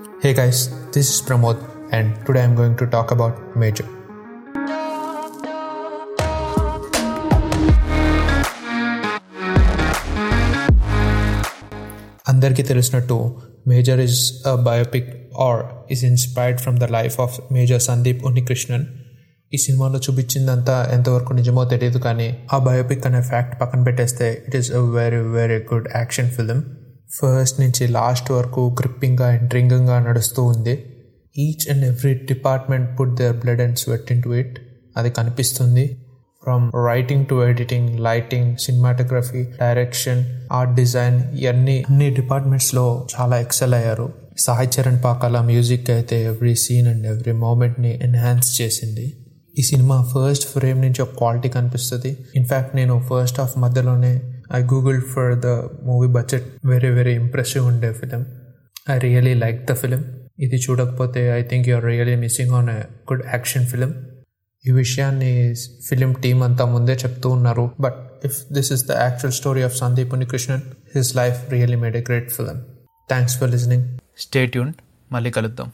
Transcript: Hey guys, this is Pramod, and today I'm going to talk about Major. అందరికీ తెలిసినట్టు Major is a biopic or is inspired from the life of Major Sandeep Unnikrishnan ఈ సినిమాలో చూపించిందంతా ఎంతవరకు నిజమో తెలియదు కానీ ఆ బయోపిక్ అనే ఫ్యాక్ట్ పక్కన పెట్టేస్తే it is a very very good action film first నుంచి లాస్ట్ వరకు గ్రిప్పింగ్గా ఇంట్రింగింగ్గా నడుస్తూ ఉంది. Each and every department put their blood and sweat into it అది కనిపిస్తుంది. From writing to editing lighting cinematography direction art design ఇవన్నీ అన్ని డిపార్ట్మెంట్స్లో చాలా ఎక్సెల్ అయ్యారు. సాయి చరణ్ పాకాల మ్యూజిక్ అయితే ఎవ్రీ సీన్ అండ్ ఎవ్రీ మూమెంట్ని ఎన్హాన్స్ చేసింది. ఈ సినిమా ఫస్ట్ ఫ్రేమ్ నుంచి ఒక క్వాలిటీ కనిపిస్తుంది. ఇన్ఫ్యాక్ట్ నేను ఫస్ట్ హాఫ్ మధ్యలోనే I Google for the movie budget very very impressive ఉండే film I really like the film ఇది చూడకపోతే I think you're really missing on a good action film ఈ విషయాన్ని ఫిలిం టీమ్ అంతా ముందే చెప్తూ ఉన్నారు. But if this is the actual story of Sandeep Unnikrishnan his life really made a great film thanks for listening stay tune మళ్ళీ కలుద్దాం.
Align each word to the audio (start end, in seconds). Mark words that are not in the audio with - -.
Hey 0.00 0.32
guys, 0.32 0.58
this 0.92 1.10
is 1.10 1.20
Pramod, 1.20 1.58
and 1.92 2.24
today 2.24 2.42
I'm 2.42 2.54
going 2.54 2.74
to 2.76 2.86
talk 2.86 3.10
about 3.10 3.54
Major. 3.54 3.86
అందరికీ 12.26 12.62
తెలిసినట్టు 12.62 13.16
Major 13.68 14.00
is 14.00 14.20
a 14.46 14.54
biopic 14.66 15.10
or 15.46 15.60
is 15.90 16.02
inspired 16.04 16.60
from 16.60 16.78
the 16.78 16.88
life 16.96 17.16
of 17.24 17.36
Major 17.52 17.82
Sandeep 17.88 18.22
Unnikrishnan 18.30 18.84
ఈ 19.52 19.58
సినిమాలో 19.58 19.98
చూపించిందంతా 20.06 20.76
ఎంతవరకు 20.96 21.32
నిజమో 21.34 21.64
తెలియదు 21.72 22.00
కానీ 22.06 22.28
ఆ 22.52 22.58
బయోపిక్ 22.68 23.06
అనే 23.08 23.22
ఫ్యాక్ట్ 23.30 23.54
పక్కన 23.62 23.82
పెట్టేస్తే 23.88 24.28
it 24.46 24.56
is 24.60 24.70
a 24.80 24.82
very 24.98 25.22
very 25.38 25.58
good 25.72 25.88
action 25.96 26.30
film 26.36 26.60
first 27.12 27.60
నుంచి 27.60 27.88
లాస్ట్ 27.88 28.30
వరకు 28.30 28.76
గ్రిప్పింగ్గా 28.80 29.32
ఇంట్రింగింగ్గా 29.32 29.98
నడుస్తూ 30.00 30.44
ఉంది. 30.44 30.84
Each 31.38 31.72
and 31.72 31.84
every 31.84 32.14
department 32.14 33.00
put 33.00 33.14
their 33.14 33.36
blood 33.36 33.60
and 33.60 33.78
sweat 33.78 34.12
into 34.22 34.28
it 34.28 34.58
అది 34.96 35.10
కనిపిస్తుంది. 35.10 35.96
From 36.44 36.70
writing 36.86 37.26
to 37.26 37.48
editing 37.48 38.00
lighting 38.00 38.56
cinematography 38.56 39.42
direction 39.42 40.24
art 40.52 40.74
design 40.74 41.22
ఇవన్నీ 41.38 41.84
అన్ని 41.90 42.10
డిపార్ట్మెంట్స్లో 42.10 43.06
చాలా 43.14 43.40
ఎక్సెల్ 43.40 43.74
అయ్యారు. 43.74 44.12
సాయి 44.38 44.68
చరణ్ 44.68 45.02
పాకాల 45.04 45.40
మ్యూజిక్ 45.40 45.90
అయితే 45.90 46.24
ఎవ్రీ 46.24 46.54
సీన్ 46.54 46.86
అండ్ 46.86 47.06
ఎవ్రీ 47.06 47.32
మూమెంట్ని 47.32 48.00
ఎన్హాన్స్ 48.02 48.60
చేసింది. 48.60 49.12
ఈ 49.58 49.62
సినిమా 49.62 50.06
ఫస్ట్ 50.14 50.48
ఫ్రేమ్ 50.48 50.80
నుంచి 50.80 51.02
ఒక 51.02 51.08
క్వాలిటీ 51.18 51.48
కనిపిస్తుంది. 51.48 52.16
ఇన్ఫ్యాక్ట్ 52.36 52.76
నేను 52.76 53.06
ఫస్ట్ 53.10 53.40
హాఫ్ 53.40 53.58
మధ్యలోనే 53.58 54.20
I 54.54 54.62
Google 54.62 55.02
for 55.02 55.40
the 55.40 55.46
movie 55.86 56.08
budget 56.08 56.44
very 56.64 56.90
very 56.90 57.14
impressive 57.14 57.66
ఉండే 57.66 57.92
film 57.92 58.26
I 58.90 58.98
really 58.98 59.34
like 59.34 59.64
the 59.64 59.72
film 59.72 60.04
ఇది 60.38 60.56
చూడకపోతే 60.56 61.30
I 61.38 61.42
think 61.42 61.68
you're 61.68 61.84
really 61.84 62.16
missing 62.16 62.50
on 62.50 62.70
a 62.70 62.80
good 63.12 63.22
action 63.26 63.66
film 63.66 63.94
ఈ 64.66 64.70
విషయాన్ని 64.70 65.54
ఫిలిం 65.88 66.12
టీమ్ 66.12 66.42
అంతా 66.42 66.64
ముందే 66.64 66.92
చెప్తూ 66.92 67.30
ఉన్నారు. 67.30 67.70
But 67.80 67.96
if 68.24 68.52
this 68.52 68.72
is 68.72 68.88
the 68.88 68.90
actual 68.90 69.32
story 69.32 69.62
of 69.62 69.76
Sandeep 69.76 70.12
Unnikrishnan 70.14 70.60
his 70.96 71.16
life 71.16 71.50
really 71.50 71.76
made 71.76 71.96
a 71.96 72.00
great 72.00 72.30
film 72.30 72.60
thanks 73.08 73.38
for 73.38 73.50
listening 73.50 73.98
stay 74.18 74.46
tune 74.46 74.72
మళ్ళీ 75.12 75.30
కలుద్దాం. 75.30 75.72